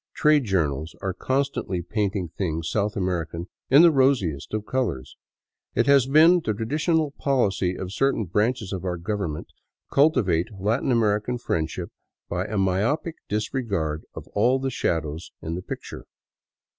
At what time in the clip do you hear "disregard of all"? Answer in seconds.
13.29-14.57